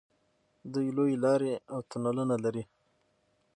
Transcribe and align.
دوی 0.73 0.87
لویې 0.97 1.17
لارې 1.23 1.53
او 1.73 1.79
تونلونه 1.89 2.35
لري. 2.43 2.63